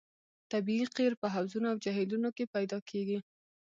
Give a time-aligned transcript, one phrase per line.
[0.51, 3.19] طبیعي قیر په حوضونو او جهیلونو کې پیدا کیږي